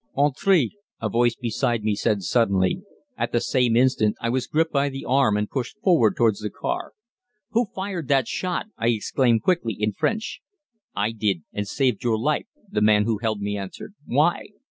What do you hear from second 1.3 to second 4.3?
beside me said suddenly. At the same instant I